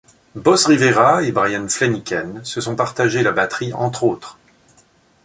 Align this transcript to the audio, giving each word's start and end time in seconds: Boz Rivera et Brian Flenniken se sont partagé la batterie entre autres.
Boz 0.33 0.65
Rivera 0.65 1.21
et 1.21 1.31
Brian 1.31 1.67
Flenniken 1.67 2.43
se 2.43 2.59
sont 2.59 2.75
partagé 2.75 3.21
la 3.21 3.31
batterie 3.33 3.71
entre 3.71 4.01
autres. 4.03 4.39